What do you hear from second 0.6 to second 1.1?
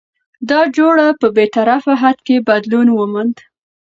جوړه